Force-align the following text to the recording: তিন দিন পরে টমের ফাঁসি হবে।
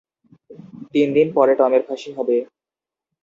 তিন 0.93 1.07
দিন 1.15 1.27
পরে 1.35 1.53
টমের 1.55 1.83
ফাঁসি 1.87 2.09
হবে। 2.17 2.35